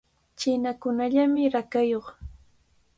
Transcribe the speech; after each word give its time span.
Chinakunallamy 0.39 1.43
rakayuq. 1.55 2.05